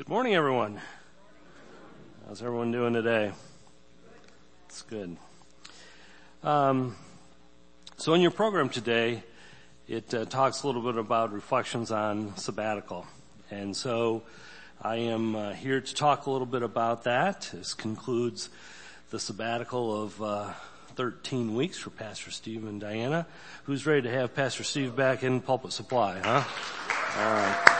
[0.00, 0.80] Good morning, everyone.
[2.26, 3.32] How's everyone doing today?
[4.64, 5.18] It's good.
[6.42, 6.96] Um,
[7.98, 9.22] so in your program today,
[9.86, 13.06] it uh, talks a little bit about reflections on sabbatical.
[13.50, 14.22] And so
[14.80, 17.50] I am uh, here to talk a little bit about that.
[17.52, 18.48] This concludes
[19.10, 20.52] the sabbatical of uh,
[20.94, 23.26] 13 weeks for Pastor Steve and Diana.
[23.64, 26.42] Who's ready to have Pastor Steve back in Pulpit Supply, huh?
[27.18, 27.79] All right.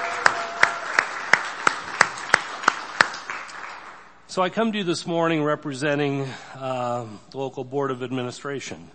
[4.31, 8.89] So I come to you this morning representing uh, the local board of administration.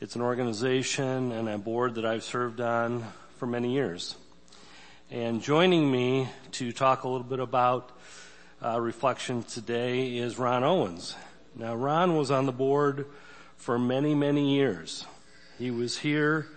[0.00, 3.04] It's an organization and a board that I've served on
[3.36, 4.16] for many years.
[5.08, 7.92] And joining me to talk a little bit about
[8.60, 11.14] uh, reflection today is Ron Owens.
[11.54, 13.06] Now Ron was on the board
[13.54, 15.06] for many, many years.
[15.60, 16.48] He was here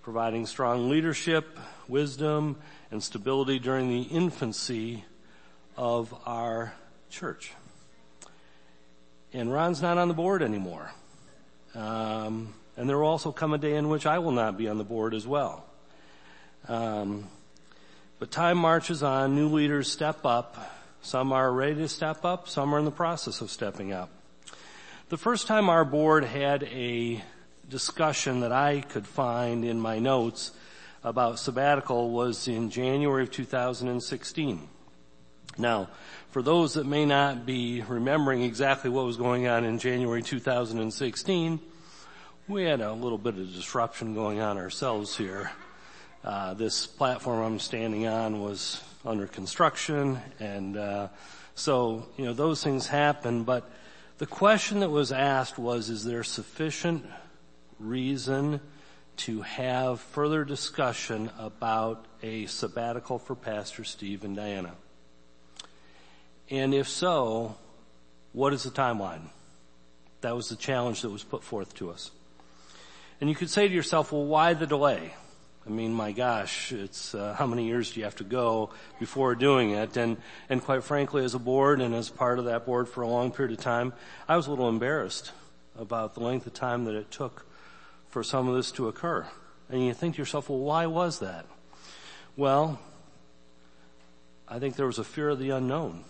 [0.00, 2.56] providing strong leadership, wisdom,
[2.90, 5.04] and stability during the infancy
[5.76, 6.72] of our
[7.10, 7.52] church.
[9.32, 10.90] And Ron's not on the board anymore.
[11.74, 14.78] Um, and there will also come a day in which I will not be on
[14.78, 15.64] the board as well.
[16.66, 17.28] Um,
[18.18, 20.56] but time marches on, new leaders step up.
[21.02, 24.10] Some are ready to step up, some are in the process of stepping up.
[25.08, 27.22] The first time our board had a
[27.68, 30.52] discussion that I could find in my notes
[31.04, 34.68] about sabbatical was in January of 2016.
[35.58, 35.88] Now,
[36.30, 41.58] for those that may not be remembering exactly what was going on in January 2016,
[42.46, 45.50] we had a little bit of disruption going on ourselves here.
[46.22, 51.08] Uh, this platform I'm standing on was under construction and uh,
[51.54, 53.70] so you know those things happen but
[54.18, 57.06] the question that was asked was is there sufficient
[57.78, 58.60] reason
[59.16, 64.74] to have further discussion about a sabbatical for pastor steve and diana
[66.50, 67.56] and if so,
[68.32, 69.30] what is the timeline?
[70.20, 72.10] That was the challenge that was put forth to us.
[73.20, 75.14] And you could say to yourself, well, why the delay?
[75.66, 79.34] I mean, my gosh, it's uh, how many years do you have to go before
[79.34, 79.98] doing it?
[79.98, 80.16] And
[80.48, 83.32] and quite frankly, as a board and as part of that board for a long
[83.32, 83.92] period of time,
[84.26, 85.32] I was a little embarrassed
[85.78, 87.44] about the length of time that it took
[88.08, 89.26] for some of this to occur.
[89.68, 91.44] And you think to yourself, well, why was that?
[92.34, 92.80] Well,
[94.48, 96.04] I think there was a fear of the unknown.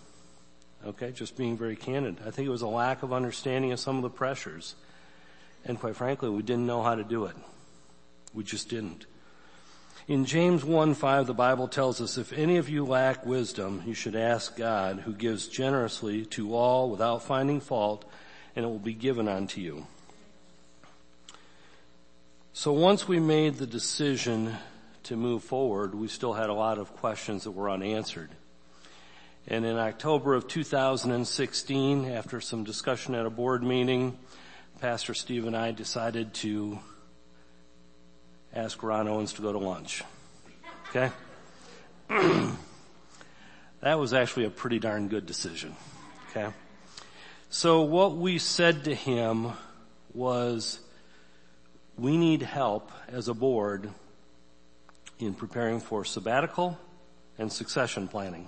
[0.87, 2.19] Okay, just being very candid.
[2.25, 4.75] I think it was a lack of understanding of some of the pressures.
[5.65, 7.37] And quite frankly, we didn't know how to do it.
[8.33, 9.07] We just didn't.
[10.07, 14.17] In James 1:5, the Bible tells us, if any of you lack wisdom, you should
[14.17, 18.05] ask God, who gives generously to all without finding fault,
[18.57, 19.87] and it will be given unto you.
[22.55, 24.57] So once we made the decision
[25.03, 28.31] to move forward, we still had a lot of questions that were unanswered.
[29.51, 34.19] And in October of 2016, after some discussion at a board meeting,
[34.79, 36.79] Pastor Steve and I decided to
[38.55, 40.05] ask Ron Owens to go to lunch.
[40.91, 41.11] Okay?
[43.81, 45.75] that was actually a pretty darn good decision.
[46.29, 46.53] Okay?
[47.49, 49.53] So what we said to him
[50.13, 50.79] was,
[51.97, 53.89] we need help as a board
[55.19, 56.79] in preparing for sabbatical
[57.39, 58.47] and succession planning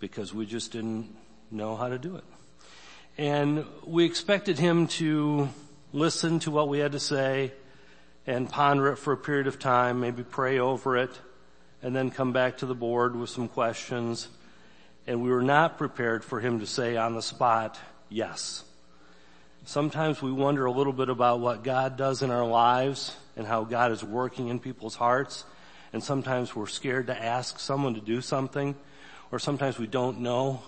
[0.00, 1.14] because we just didn't
[1.50, 2.24] know how to do it.
[3.16, 5.48] And we expected him to
[5.92, 7.52] listen to what we had to say
[8.26, 11.10] and ponder it for a period of time, maybe pray over it,
[11.82, 14.28] and then come back to the board with some questions.
[15.06, 17.78] And we were not prepared for him to say on the spot,
[18.08, 18.64] yes.
[19.64, 23.64] Sometimes we wonder a little bit about what God does in our lives and how
[23.64, 25.44] God is working in people's hearts.
[25.92, 28.76] And sometimes we're scared to ask someone to do something
[29.30, 30.62] or sometimes we don't know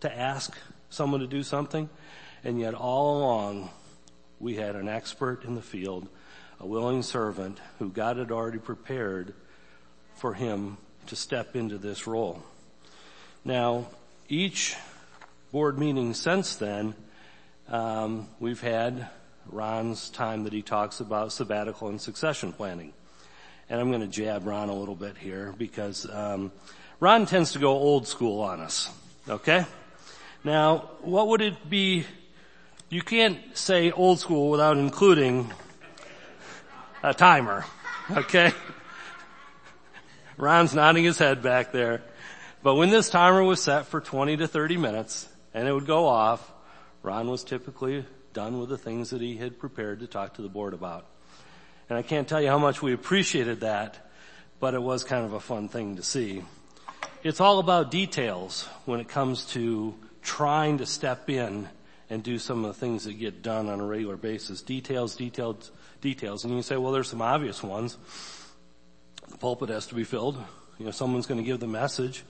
[0.00, 0.56] to ask
[0.90, 1.88] someone to do something.
[2.44, 3.70] And yet all along,
[4.38, 6.08] we had an expert in the field,
[6.60, 9.34] a willing servant who God had already prepared
[10.16, 12.42] for him to step into this role.
[13.44, 13.88] Now,
[14.28, 14.76] each
[15.52, 16.94] board meeting since then,
[17.68, 19.08] um, we've had
[19.46, 22.92] Ron's time that he talks about sabbatical and succession planning.
[23.68, 26.52] And I'm going to jab Ron a little bit here because um,
[27.04, 28.90] Ron tends to go old school on us.
[29.28, 29.66] Okay?
[30.42, 32.06] Now, what would it be?
[32.88, 35.52] You can't say old school without including
[37.02, 37.66] a timer.
[38.10, 38.54] Okay?
[40.38, 42.00] Ron's nodding his head back there.
[42.62, 46.06] But when this timer was set for 20 to 30 minutes and it would go
[46.06, 46.50] off,
[47.02, 50.48] Ron was typically done with the things that he had prepared to talk to the
[50.48, 51.04] board about.
[51.90, 54.10] And I can't tell you how much we appreciated that,
[54.58, 56.44] but it was kind of a fun thing to see.
[57.24, 61.66] It's all about details when it comes to trying to step in
[62.10, 64.60] and do some of the things that get done on a regular basis.
[64.60, 65.72] Details, details,
[66.02, 66.44] details.
[66.44, 67.96] And you say, well, there's some obvious ones.
[69.30, 70.36] The pulpit has to be filled.
[70.78, 72.24] You know, someone's going to give the message.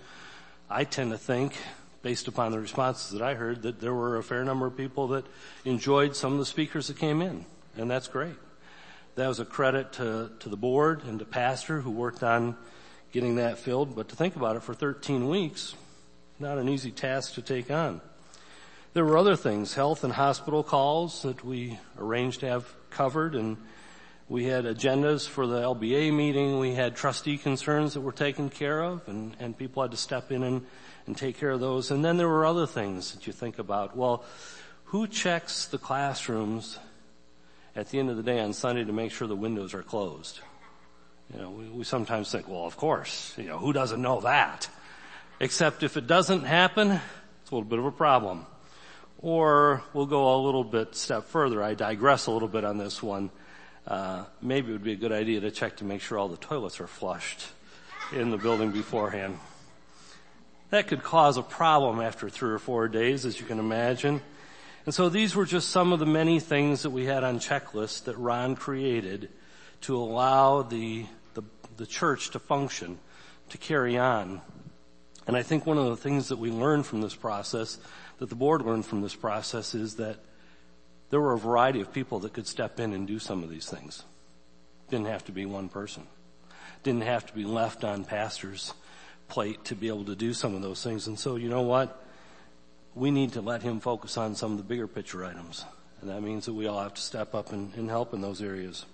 [0.71, 1.57] I tend to think,
[2.03, 5.09] based upon the responses that I heard, that there were a fair number of people
[5.09, 5.27] that
[5.65, 7.45] enjoyed some of the speakers that came in.
[7.77, 8.37] And that's great.
[9.17, 12.57] That was a credit to, to the board and to pastor who worked on
[13.15, 13.95] getting that filled.
[13.95, 15.77] But to think about it for 13 weeks,
[16.41, 18.01] not an easy task to take on.
[18.93, 23.57] There were other things, health and hospital calls that we arranged to have covered and
[24.29, 26.59] we had agendas for the LBA meeting.
[26.59, 30.33] We had trustee concerns that were taken care of and, and people had to step
[30.33, 30.67] in and,
[31.07, 31.93] and take care of those.
[31.93, 33.97] And then there were other things that you think about.
[33.97, 34.25] Well,
[34.87, 36.81] who checks the classrooms
[37.77, 40.41] at the end of the day on Sunday to make sure the windows are closed?
[41.33, 44.69] You know, we, we sometimes think, well, of course, you know, who doesn't know that?
[45.41, 48.47] Except if it doesn't happen, it's a little bit of a problem.
[49.19, 51.63] Or we'll go a little bit step further.
[51.63, 53.31] I digress a little bit on this one.
[53.87, 56.37] Uh, maybe it would be a good idea to check to make sure all the
[56.37, 57.47] toilets are flushed
[58.13, 59.39] in the building beforehand.
[60.71, 64.21] That could cause a problem after three or four days, as you can imagine.
[64.87, 68.05] And so these were just some of the many things that we had on checklists
[68.05, 69.31] that Ron created
[69.85, 71.05] to allow the,
[71.35, 71.43] the,
[71.77, 72.99] the church to function,
[73.51, 74.41] to carry on.
[75.27, 77.79] And I think one of the things that we learned from this process,
[78.19, 80.17] that the board learned from this process is that
[81.11, 83.69] there were a variety of people that could step in and do some of these
[83.69, 84.05] things.
[84.89, 86.07] Didn't have to be one person.
[86.83, 88.73] Didn't have to be left on pastor's
[89.29, 91.07] plate to be able to do some of those things.
[91.07, 92.03] And so you know what?
[92.95, 95.65] We need to let him focus on some of the bigger picture items.
[96.01, 98.41] And that means that we all have to step up and, and help in those
[98.41, 98.87] areas.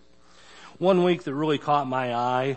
[0.81, 2.57] One week that really caught my eye,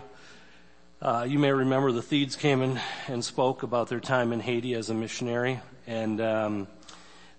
[1.02, 4.72] uh, you may remember the Thiedes came in and spoke about their time in Haiti
[4.72, 5.60] as a missionary.
[5.86, 6.68] And um,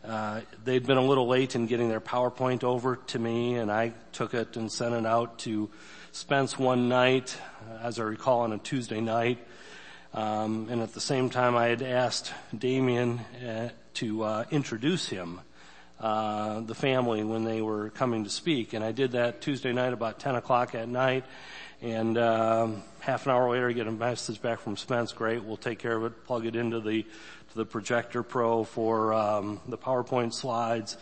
[0.07, 3.93] uh, they'd been a little late in getting their PowerPoint over to me, and I
[4.11, 5.71] took it and sent it out to
[6.11, 7.35] Spence one night,
[7.81, 9.39] as I recall, on a Tuesday night.
[10.13, 15.41] Um, and at the same time, I had asked Damien uh, to uh, introduce him,
[15.99, 18.73] uh, the family, when they were coming to speak.
[18.73, 21.23] And I did that Tuesday night about 10 o'clock at night.
[21.81, 25.13] And um, half an hour later, I get a message back from Spence.
[25.13, 26.25] Great, we'll take care of it.
[26.25, 30.97] Plug it into the to the projector pro for um, the PowerPoint slides.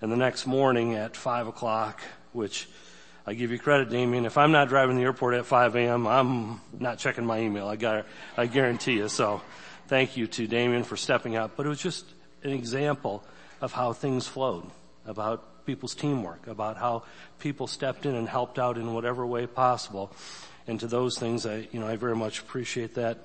[0.00, 2.00] And the next morning at five o'clock,
[2.32, 2.68] which
[3.26, 4.24] I give you credit, Damien.
[4.24, 7.68] If I'm not driving the airport at 5 a.m., I'm not checking my email.
[7.68, 8.06] I got,
[8.38, 9.08] I guarantee you.
[9.08, 9.42] So,
[9.88, 11.52] thank you to Damien for stepping up.
[11.54, 12.06] But it was just
[12.42, 13.22] an example
[13.60, 14.64] of how things flowed,
[15.06, 17.02] about people's teamwork, about how
[17.38, 20.12] people stepped in and helped out in whatever way possible.
[20.66, 23.18] And to those things, I, you know, I very much appreciate that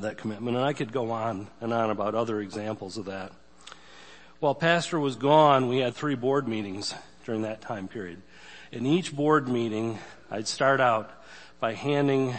[0.00, 0.56] that commitment.
[0.56, 3.32] And I could go on and on about other examples of that.
[4.40, 6.94] While Pastor was gone, we had three board meetings
[7.24, 8.20] during that time period.
[8.72, 9.98] In each board meeting,
[10.30, 11.10] I'd start out
[11.60, 12.34] by handing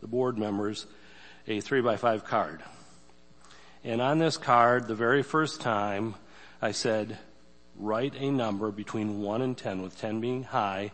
[0.00, 0.86] the board members
[1.48, 2.62] a three by five card.
[3.84, 6.14] And on this card, the very first time,
[6.60, 7.18] I said,
[7.76, 10.92] write a number between one and ten, with ten being high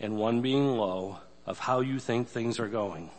[0.00, 3.10] and one being low, of how you think things are going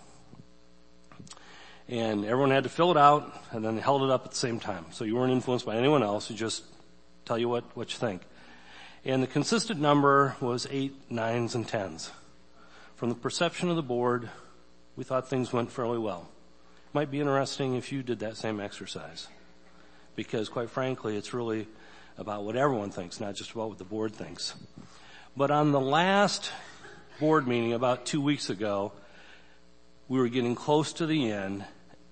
[1.90, 4.60] and everyone had to fill it out and then held it up at the same
[4.60, 4.86] time.
[4.92, 6.30] So you weren't influenced by anyone else.
[6.30, 6.64] You just
[7.26, 8.24] tell you what, what you think.
[9.06, 12.12] And the consistent number was eight, nines, and tens.
[12.96, 14.30] From the perception of the board,
[14.96, 16.28] we thought things went fairly well.
[16.94, 19.28] Might be interesting if you did that same exercise.
[20.18, 21.68] Because quite frankly, it's really
[22.18, 24.56] about what everyone thinks, not just about what the board thinks.
[25.38, 26.52] But on the last
[27.20, 28.92] board meeting about two weeks ago,
[30.10, 31.64] we were getting close to the end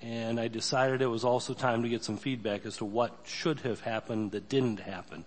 [0.02, 3.62] and I decided it was also time to get some feedback as to what should
[3.62, 5.26] have happened that didn't happen.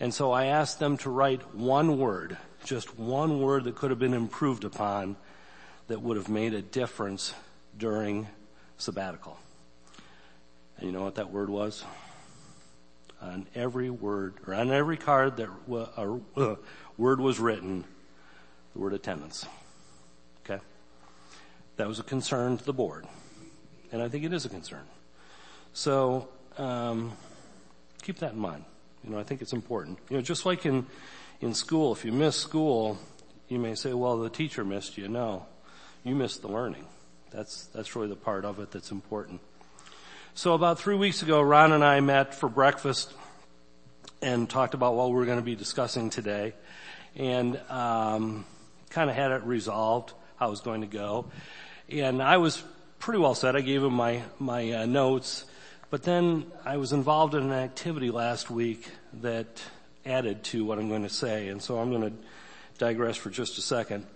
[0.00, 3.98] And so I asked them to write one word, just one word that could have
[3.98, 5.16] been improved upon
[5.88, 7.34] that would have made a difference
[7.76, 8.28] during
[8.78, 9.36] sabbatical.
[10.82, 11.84] And you know what that word was?
[13.22, 15.48] On every word, or on every card that
[15.96, 16.56] a uh,
[16.98, 17.84] word was written,
[18.74, 19.46] the word attendance.
[20.44, 20.60] Okay?
[21.76, 23.06] That was a concern to the board
[23.92, 24.84] and I think it is a concern.
[25.74, 27.12] So um,
[28.02, 28.64] keep that in mind.
[29.04, 29.98] You know, I think it's important.
[30.08, 30.86] You know, just like in
[31.40, 32.98] in school, if you miss school,
[33.48, 35.46] you may say, "Well, the teacher missed you." No,
[36.04, 36.86] you missed the learning.
[37.30, 39.40] That's that's really the part of it that's important.
[40.34, 43.12] So about three weeks ago, Ron and I met for breakfast
[44.22, 46.54] and talked about what we were going to be discussing today,
[47.14, 48.46] and um,
[48.88, 51.26] kind of had it resolved how it was going to go.
[51.90, 52.62] And I was
[52.98, 53.56] pretty well set.
[53.56, 55.44] I gave him my, my uh, notes,
[55.90, 58.88] but then I was involved in an activity last week
[59.20, 59.62] that
[60.06, 62.16] added to what I'm going to say, and so I'm going to
[62.78, 64.06] digress for just a second.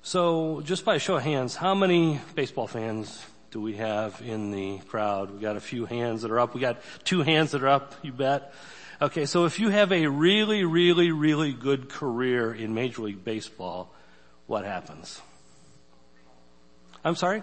[0.00, 4.78] So just by show of hands, how many baseball fans do we have in the
[4.88, 5.30] crowd?
[5.30, 6.54] We got a few hands that are up.
[6.54, 8.54] We got two hands that are up, you bet.
[9.02, 13.92] Okay, so if you have a really, really, really good career in Major League Baseball,
[14.46, 15.20] what happens?
[17.04, 17.42] I'm sorry?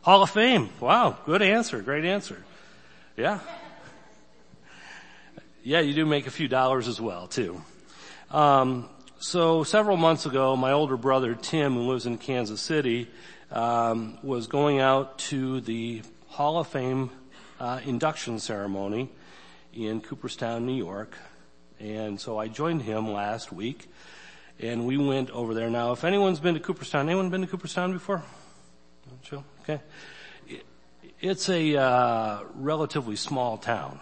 [0.00, 0.70] Hall of Fame.
[0.80, 2.42] Wow, good answer, great answer.
[3.16, 3.38] Yeah.
[5.62, 7.62] Yeah, you do make a few dollars as well too.
[8.32, 8.88] Um,
[9.20, 13.08] so several months ago, my older brother Tim, who lives in Kansas City,
[13.52, 17.10] um, was going out to the Hall of Fame
[17.60, 19.10] uh, induction ceremony
[19.74, 21.16] in Cooperstown, New York,
[21.78, 23.90] and so I joined him last week,
[24.58, 25.70] and we went over there.
[25.70, 28.22] Now, if anyone's been to Cooperstown, anyone been to Cooperstown before?
[29.62, 29.80] Okay,
[31.20, 34.00] it's a uh, relatively small town.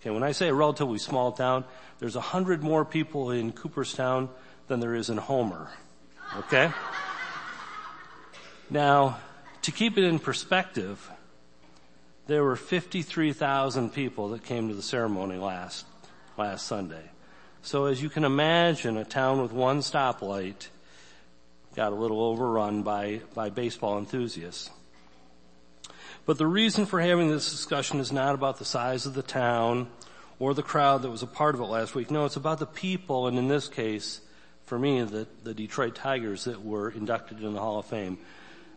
[0.00, 1.64] Okay, when I say a relatively small town,
[1.98, 4.30] there's a hundred more people in Cooperstown
[4.68, 5.70] than there is in Homer.
[6.38, 6.70] Okay?
[8.70, 9.18] Now,
[9.62, 11.10] to keep it in perspective,
[12.28, 15.84] there were 53,000 people that came to the ceremony last,
[16.38, 17.02] last Sunday.
[17.62, 20.68] So as you can imagine, a town with one stoplight
[21.74, 24.70] got a little overrun by, by baseball enthusiasts.
[26.24, 29.88] But the reason for having this discussion is not about the size of the town
[30.38, 32.10] or the crowd that was a part of it last week.
[32.10, 34.20] No, it's about the people, and in this case,
[34.64, 38.18] for me, the, the Detroit Tigers that were inducted in the Hall of Fame.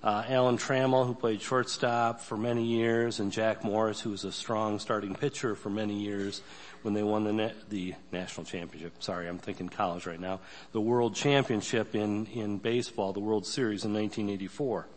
[0.04, 4.34] Uh, Alan Trammell, who played shortstop for many years, and Jack Morris, who was a
[4.34, 6.42] strong starting pitcher for many years
[6.82, 9.02] when they won the, na- the national championship.
[9.02, 10.42] Sorry, I'm thinking college right now.
[10.74, 14.88] The World Championship in, in baseball, the World Series in 1984.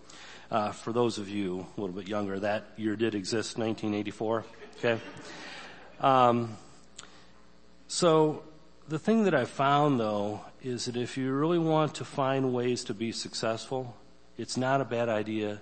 [0.51, 4.45] Uh, for those of you a little bit younger, that year did exist, 1984.
[4.79, 5.01] Okay.
[6.01, 6.57] Um,
[7.87, 8.43] so
[8.89, 12.83] the thing that I've found though is that if you really want to find ways
[12.85, 13.97] to be successful,
[14.39, 15.61] it's not a bad idea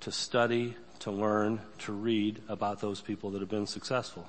[0.00, 4.28] to study, to learn, to read about those people that have been successful.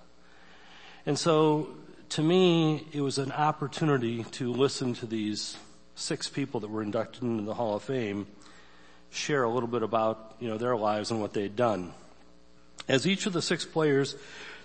[1.06, 1.70] And so
[2.10, 5.58] to me, it was an opportunity to listen to these
[5.96, 8.28] six people that were inducted into the Hall of Fame
[9.10, 11.94] share a little bit about, you know, their lives and what they'd done.
[12.88, 14.16] As each of the six players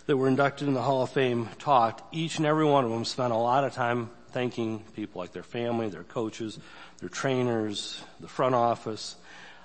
[0.06, 3.04] that were inducted in the Hall of Fame talked, each and every one of them
[3.04, 6.58] spent a lot of time thanking people like their family, their coaches,
[7.00, 9.16] their trainers, the front office,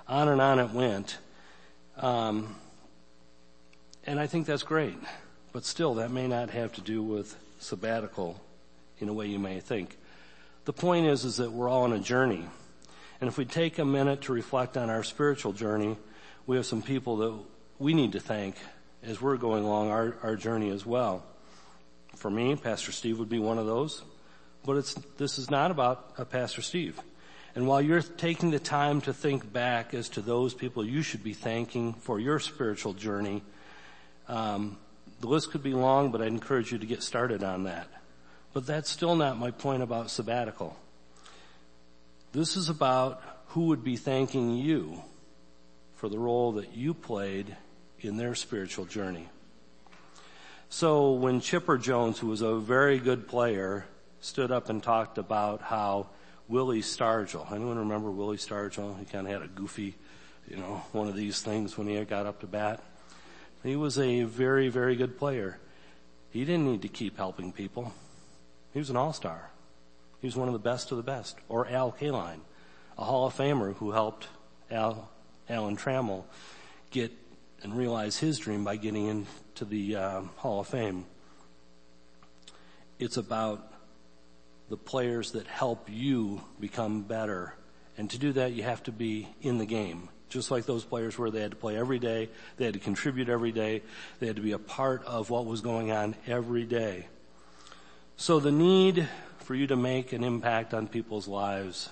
[0.06, 1.18] on and on it went.
[1.96, 2.54] Um,
[4.06, 4.96] and I think that's great.
[5.52, 8.40] But still, that may not have to do with sabbatical
[8.98, 9.96] in a way you may think.
[10.64, 12.44] The point is, is that we're all on a journey.
[13.20, 15.96] And if we take a minute to reflect on our spiritual journey,
[16.46, 17.38] we have some people that
[17.78, 18.56] we need to thank
[19.02, 21.24] as we're going along our, our journey as well.
[22.16, 24.02] For me, Pastor Steve would be one of those,
[24.64, 26.98] but it's, this is not about a Pastor Steve.
[27.54, 31.22] And while you're taking the time to think back as to those people you should
[31.22, 33.42] be thanking for your spiritual journey,
[34.28, 34.76] um,
[35.20, 37.88] the list could be long, but I'd encourage you to get started on that.
[38.52, 40.76] But that's still not my point about sabbatical.
[42.32, 45.02] This is about who would be thanking you
[45.94, 47.56] for the role that you played
[48.00, 49.28] in their spiritual journey.
[50.68, 53.86] So when Chipper Jones, who was a very good player,
[54.20, 56.08] stood up and talked about how
[56.48, 58.98] Willie Stargell, anyone remember Willie Stargell?
[58.98, 59.94] He kind of had a goofy,
[60.48, 62.82] you know, one of these things when he got up to bat.
[63.62, 65.58] He was a very, very good player.
[66.30, 67.94] He didn't need to keep helping people.
[68.72, 69.50] He was an all-star.
[70.20, 71.36] He was one of the best of the best.
[71.48, 72.40] Or Al Kaline,
[72.98, 74.28] a Hall of Famer who helped
[74.70, 75.08] Al,
[75.48, 76.24] Alan Trammell
[76.90, 77.12] get
[77.62, 81.06] and realize his dream by getting into the uh, Hall of Fame.
[82.98, 83.72] It's about
[84.68, 87.54] the players that help you become better.
[87.96, 90.08] And to do that, you have to be in the game.
[90.28, 93.28] Just like those players were, they had to play every day, they had to contribute
[93.28, 93.82] every day,
[94.18, 97.06] they had to be a part of what was going on every day.
[98.16, 101.90] So the need for you to make an impact on people's lives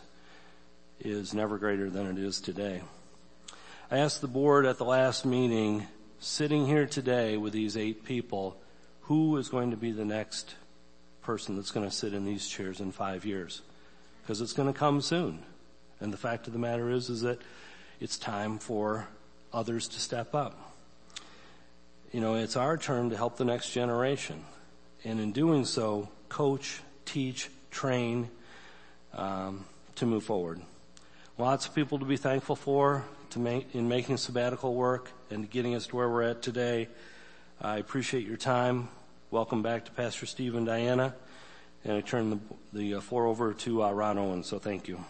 [0.99, 2.83] is never greater than it is today.
[3.91, 5.87] I asked the board at the last meeting,
[6.19, 8.57] sitting here today with these eight people,
[9.03, 10.55] who is going to be the next
[11.23, 13.63] person that's going to sit in these chairs in five years?
[14.23, 15.41] Because it's going to come soon.
[16.01, 17.41] And the fact of the matter is, is that
[18.01, 19.07] it's time for
[19.53, 20.75] others to step up.
[22.13, 24.45] You know, it's our turn to help the next generation.
[25.05, 28.29] And in doing so, coach, teach, train,
[29.15, 29.65] um,
[29.97, 30.61] to move forward.
[31.39, 35.75] Lots of people to be thankful for to make, in making sabbatical work and getting
[35.75, 36.89] us to where we're at today.
[37.61, 38.89] I appreciate your time.
[39.33, 41.15] Welcome back to Pastor Steve and Diana.
[41.85, 42.39] And I turn the,
[42.75, 45.03] the uh, floor over to uh, Ron Owen, so thank you.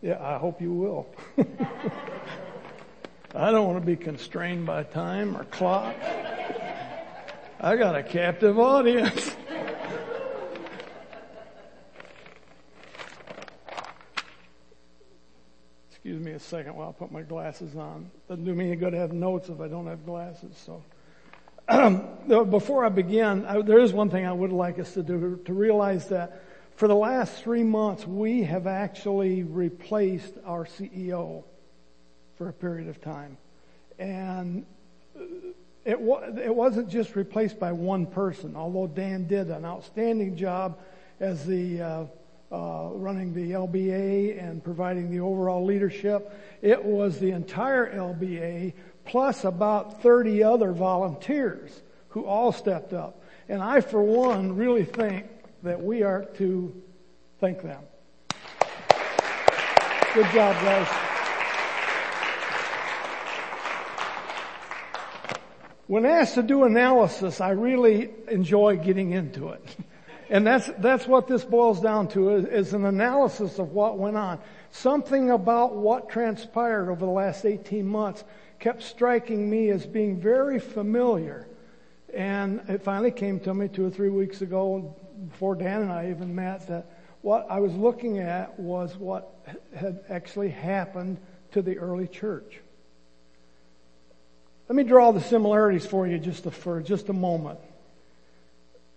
[0.00, 1.08] Yeah, I hope you will.
[3.34, 5.96] I don't want to be constrained by time or clock.
[7.60, 9.34] I got a captive audience.
[16.02, 18.10] Excuse me a second while I put my glasses on.
[18.28, 20.82] Doesn't do me any good to have notes if I don't have glasses, so.
[22.50, 25.52] Before I begin, I, there is one thing I would like us to do, to
[25.52, 26.42] realize that
[26.74, 31.44] for the last three months, we have actually replaced our CEO
[32.36, 33.36] for a period of time.
[34.00, 34.66] And
[35.84, 40.80] it, wa- it wasn't just replaced by one person, although Dan did an outstanding job
[41.20, 42.04] as the uh,
[42.52, 46.32] uh, running the LBA and providing the overall leadership.
[46.62, 53.22] It was the entire LBA plus about 30 other volunteers who all stepped up.
[53.48, 55.26] And I, for one, really think
[55.62, 56.82] that we are to
[57.38, 57.82] thank them.
[60.14, 60.88] Good job, guys.
[65.86, 69.76] When asked to do analysis, I really enjoy getting into it.
[70.30, 74.16] And that's, that's what this boils down to is, is, an analysis of what went
[74.16, 74.38] on.
[74.70, 78.22] Something about what transpired over the last 18 months
[78.60, 81.48] kept striking me as being very familiar.
[82.14, 84.94] And it finally came to me two or three weeks ago
[85.30, 86.86] before Dan and I even met that
[87.22, 89.34] what I was looking at was what
[89.74, 91.18] had actually happened
[91.52, 92.60] to the early church.
[94.68, 97.58] Let me draw the similarities for you just for just a moment.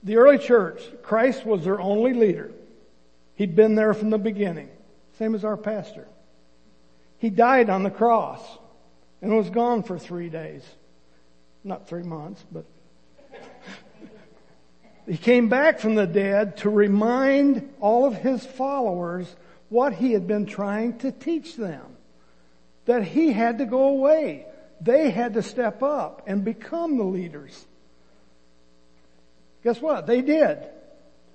[0.03, 2.51] The early church, Christ was their only leader.
[3.35, 4.69] He'd been there from the beginning,
[5.17, 6.07] same as our pastor.
[7.17, 8.41] He died on the cross
[9.21, 10.63] and was gone for three days.
[11.63, 12.65] Not three months, but
[15.07, 19.33] he came back from the dead to remind all of his followers
[19.69, 21.95] what he had been trying to teach them.
[22.85, 24.45] That he had to go away.
[24.81, 27.65] They had to step up and become the leaders.
[29.63, 30.07] Guess what?
[30.07, 30.59] They did.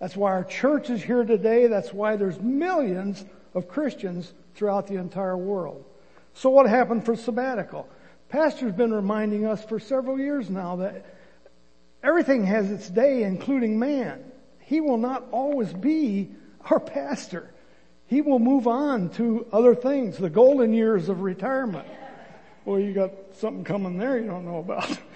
[0.01, 1.67] That's why our church is here today.
[1.67, 5.85] That's why there's millions of Christians throughout the entire world.
[6.35, 7.89] So what happened for sabbatical?
[8.29, 11.05] Pastor's been reminding us for several years now that
[12.03, 14.25] Everything has its day, including man.
[14.61, 16.31] He will not always be
[16.71, 17.51] our pastor.
[18.07, 21.87] He will move on to other things, the golden years of retirement.
[22.65, 24.99] Well, you got something coming there you don't know about.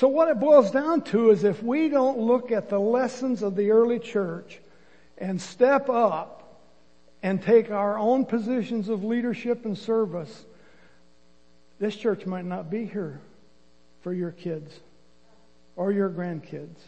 [0.00, 3.54] so what it boils down to is if we don't look at the lessons of
[3.54, 4.58] the early church
[5.18, 6.58] and step up
[7.22, 10.46] and take our own positions of leadership and service,
[11.78, 13.20] this church might not be here
[14.00, 14.72] for your kids
[15.76, 16.78] or your grandkids.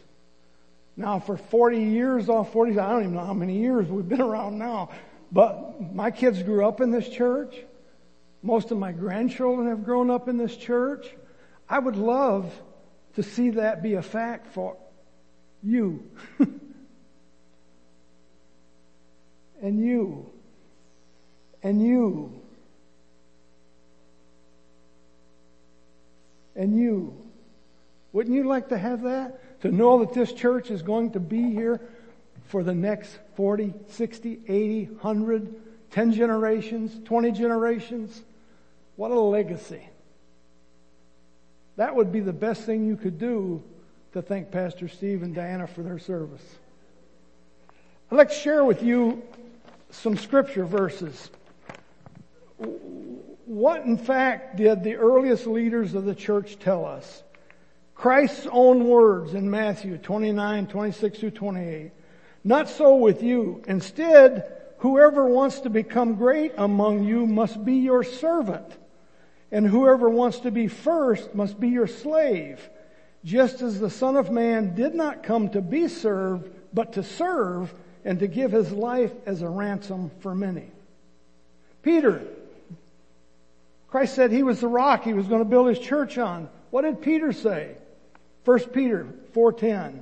[0.97, 4.21] Now, for 40 years, all 40, I don't even know how many years we've been
[4.21, 4.89] around now,
[5.31, 7.57] but my kids grew up in this church.
[8.41, 11.15] Most of my grandchildren have grown up in this church.
[11.69, 12.51] I would love
[13.15, 14.77] to see that be a fact for
[15.61, 16.03] you.
[19.61, 20.29] and you
[21.63, 22.41] and you
[26.55, 27.15] and you.
[28.11, 29.61] Wouldn't you like to have that?
[29.61, 31.81] To know that this church is going to be here
[32.47, 35.55] for the next 40, 60, 80, 100,
[35.91, 38.21] 10 generations, 20 generations?
[38.95, 39.89] What a legacy.
[41.75, 43.63] That would be the best thing you could do
[44.13, 46.43] to thank Pastor Steve and Diana for their service.
[48.11, 49.23] I'd like to share with you
[49.89, 51.31] some scripture verses.
[53.45, 57.23] What in fact did the earliest leaders of the church tell us?
[57.95, 61.91] Christ's own words in Matthew 29, 26 through 28.
[62.43, 63.63] Not so with you.
[63.67, 68.65] Instead, whoever wants to become great among you must be your servant.
[69.53, 72.67] And whoever wants to be first must be your slave.
[73.23, 77.71] Just as the Son of Man did not come to be served, but to serve
[78.03, 80.71] and to give his life as a ransom for many.
[81.83, 82.23] Peter,
[83.89, 86.49] Christ said he was the rock he was going to build his church on.
[86.71, 87.75] What did Peter say?
[88.45, 90.01] 1 Peter 4:10.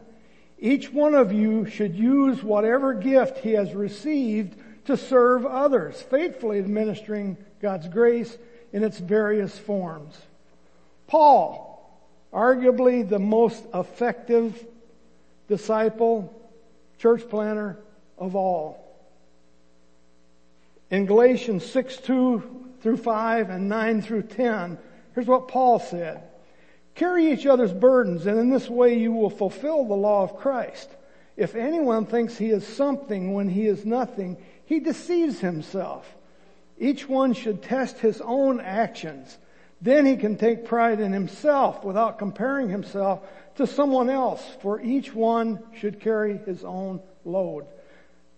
[0.59, 6.59] Each one of you should use whatever gift he has received to serve others, faithfully
[6.59, 8.37] administering God's grace
[8.73, 10.19] in its various forms.
[11.07, 11.71] Paul,
[12.33, 14.65] arguably the most effective
[15.47, 16.33] disciple,
[16.97, 17.77] church planner
[18.17, 18.77] of all.
[20.89, 24.77] In Galatians 6, 2 through 5 and 9 through 10,
[25.13, 26.23] here's what Paul said.
[26.95, 30.89] Carry each other's burdens and in this way you will fulfill the law of Christ.
[31.37, 36.05] If anyone thinks he is something when he is nothing, he deceives himself.
[36.81, 39.37] Each one should test his own actions.
[39.81, 43.21] Then he can take pride in himself without comparing himself
[43.57, 47.67] to someone else, for each one should carry his own load.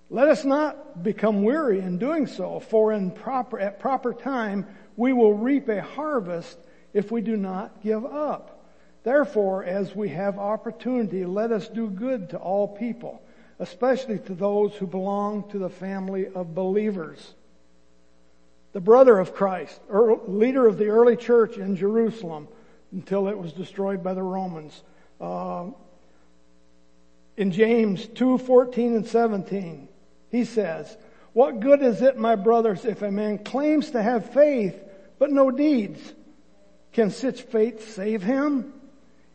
[0.10, 5.13] Let us not become weary in doing so, for in proper, at proper time we
[5.13, 6.58] will reap a harvest
[6.91, 8.62] if we do not give up.
[9.03, 13.21] Therefore, as we have opportunity, let us do good to all people,
[13.60, 17.36] especially to those who belong to the family of believers
[18.73, 22.47] the brother of Christ, leader of the early church in Jerusalem
[22.91, 24.83] until it was destroyed by the Romans.
[25.21, 25.67] Uh,
[27.38, 29.88] in James 2, 14 and 17,
[30.29, 30.97] he says,
[31.33, 34.79] What good is it, my brothers, if a man claims to have faith,
[35.19, 36.13] but no deeds?
[36.91, 38.73] Can such faith save him?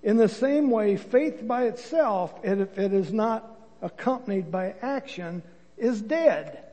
[0.03, 5.43] In the same way, faith by itself, if it is not accompanied by action,
[5.77, 6.65] is dead.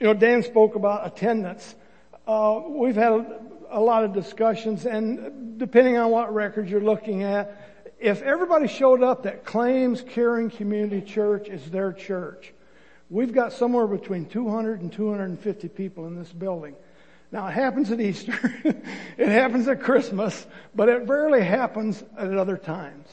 [0.00, 1.74] You know, Dan spoke about attendance.
[2.26, 3.12] Uh, we've had
[3.70, 9.02] a, lot of discussions, and depending on what records you're looking at, if everybody showed
[9.02, 12.54] up that claims Caring Community Church is their church,
[13.10, 16.76] we've got somewhere between 200 and 250 people in this building.
[17.32, 18.38] Now it happens at Easter,
[19.18, 23.08] it happens at Christmas, but it rarely happens at other times.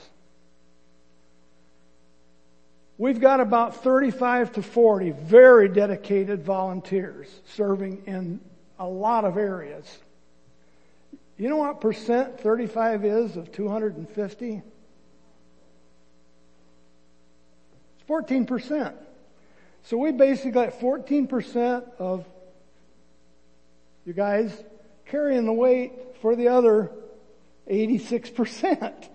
[3.06, 8.40] We've got about 35 to 40 very dedicated volunteers serving in
[8.80, 9.86] a lot of areas.
[11.38, 14.64] You know what percent 35 is of 250?
[17.94, 18.94] It's 14%.
[19.84, 22.26] So we basically got 14% of
[24.04, 24.52] you guys
[25.06, 26.90] carrying the weight for the other
[27.70, 29.10] 86%.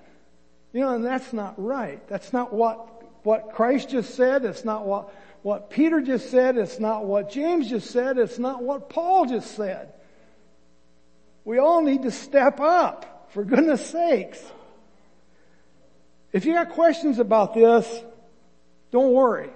[0.73, 2.07] You know, and that's not right.
[2.07, 4.45] That's not what what Christ just said.
[4.45, 6.57] It's not what, what Peter just said.
[6.57, 8.19] It's not what James just said.
[8.19, 9.93] It's not what Paul just said.
[11.45, 14.43] We all need to step up, for goodness sakes.
[16.33, 17.87] If you got questions about this,
[18.91, 19.51] don't worry.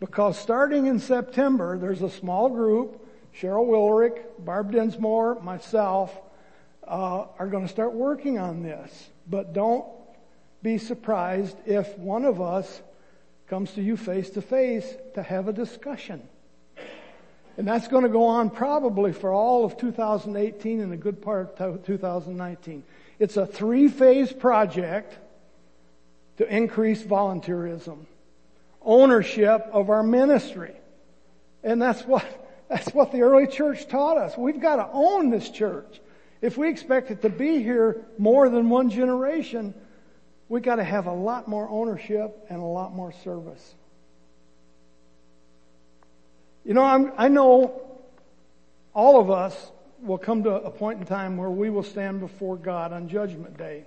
[0.00, 3.06] Because starting in September, there's a small group,
[3.38, 6.14] Cheryl Willerick, Barb Dinsmore, myself,
[6.86, 9.10] uh, are going to start working on this.
[9.28, 9.86] But don't
[10.62, 12.82] be surprised if one of us
[13.48, 16.22] comes to you face to face to have a discussion.
[17.56, 21.58] And that's going to go on probably for all of 2018 and a good part
[21.58, 22.82] of 2019.
[23.18, 25.16] It's a three phase project
[26.36, 28.04] to increase volunteerism,
[28.82, 30.74] ownership of our ministry.
[31.62, 32.24] And that's what,
[32.68, 34.36] that's what the early church taught us.
[34.36, 36.00] We've got to own this church.
[36.42, 39.72] If we expect it to be here more than one generation,
[40.48, 43.74] we got to have a lot more ownership and a lot more service.
[46.64, 47.82] You know, I'm, i know
[48.94, 49.70] all of us
[50.02, 53.56] will come to a point in time where we will stand before God on Judgment
[53.56, 53.84] Day.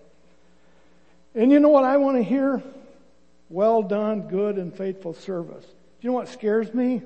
[1.35, 2.61] And you know what I want to hear?
[3.49, 5.65] Well done, good and faithful service.
[5.65, 7.01] Do you know what scares me?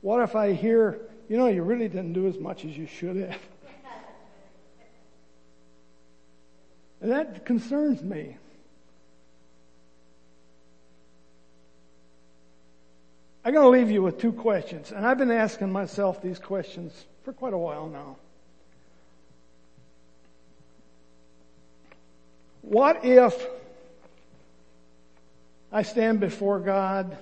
[0.00, 3.16] What if I hear, you know, you really didn't do as much as you should
[3.16, 3.38] have?
[7.00, 8.36] And that concerns me.
[13.44, 16.92] I'm going to leave you with two questions, and I've been asking myself these questions
[17.24, 18.16] for quite a while now.
[22.60, 23.34] What if
[25.72, 27.16] I stand before God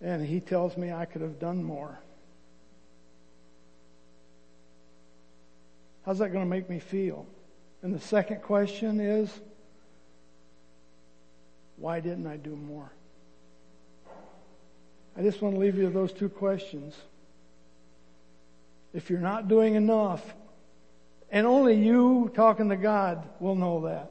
[0.00, 1.96] and He tells me I could have done more?
[6.04, 7.26] How's that going to make me feel?
[7.82, 9.30] And the second question is,
[11.76, 12.90] why didn't I do more?
[15.16, 16.94] I just want to leave you with those two questions.
[18.92, 20.22] If you're not doing enough,
[21.30, 24.10] and only you talking to God will know that.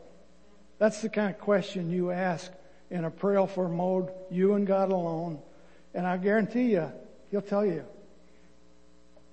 [0.78, 2.52] That's the kind of question you ask
[2.90, 5.40] in a prayerful mode, you and God alone.
[5.94, 6.92] And I guarantee you,
[7.32, 7.84] He'll tell you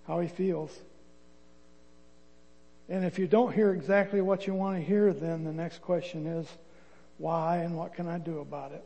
[0.07, 0.77] how He feels.
[2.89, 6.27] And if you don't hear exactly what you want to hear, then the next question
[6.27, 6.47] is,
[7.19, 8.85] why and what can I do about it?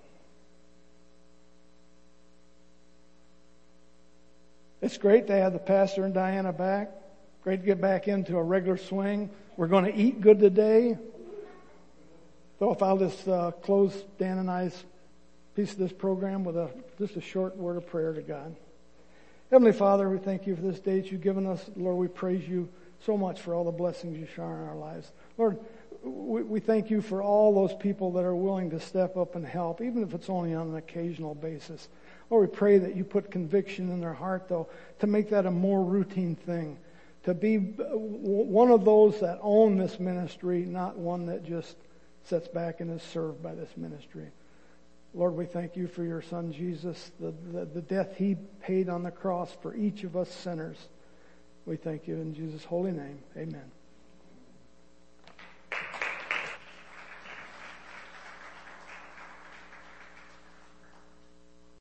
[4.82, 6.90] It's great to have the pastor and Diana back.
[7.42, 9.28] Great to get back into a regular swing.
[9.56, 10.96] We're going to eat good today.
[12.58, 14.84] So if I'll just uh, close Dan and I's
[15.54, 18.56] piece of this program with a just a short word of prayer to God.
[19.50, 21.68] Heavenly Father, we thank you for this day that you've given us.
[21.76, 22.68] Lord, we praise you
[23.04, 25.12] so much for all the blessings you shower in our lives.
[25.36, 25.58] Lord,
[26.02, 29.44] we, we thank you for all those people that are willing to step up and
[29.44, 31.88] help, even if it's only on an occasional basis.
[32.30, 34.68] Lord, we pray that you put conviction in their heart, though,
[35.00, 36.78] to make that a more routine thing.
[37.24, 41.76] To be one of those that own this ministry, not one that just
[42.24, 44.30] sits back and is served by this ministry.
[45.12, 49.02] Lord, we thank you for your son Jesus, the, the, the, death he paid on
[49.02, 50.76] the cross for each of us sinners.
[51.66, 53.18] We thank you in Jesus' holy name.
[53.36, 53.70] Amen.